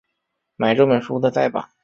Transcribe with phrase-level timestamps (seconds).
[0.55, 1.69] 买这本书的再版